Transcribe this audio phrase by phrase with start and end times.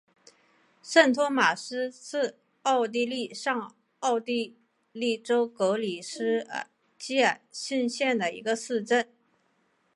[0.81, 4.55] 圣托马斯是奥地利上奥地
[4.93, 6.43] 利州格里斯
[6.97, 9.07] 基尔兴县的一个市镇。